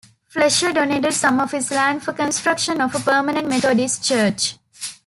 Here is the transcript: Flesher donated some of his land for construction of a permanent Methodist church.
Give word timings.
Flesher 0.25 0.73
donated 0.73 1.13
some 1.13 1.39
of 1.39 1.51
his 1.51 1.69
land 1.69 2.01
for 2.03 2.11
construction 2.11 2.81
of 2.81 2.95
a 2.95 2.99
permanent 3.01 3.47
Methodist 3.47 4.03
church. 4.03 4.55